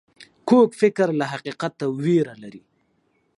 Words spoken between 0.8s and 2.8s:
فکر له حقیقت ویره لري